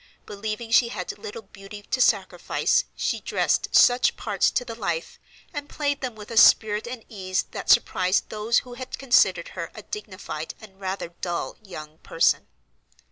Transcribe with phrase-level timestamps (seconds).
[0.25, 5.19] Believing she had little beauty to sacrifice, she dressed such parts to the life,
[5.53, 9.69] and played them with a spirit and ease that surprised those who had considered her
[9.75, 12.47] a dignified and rather dull young person.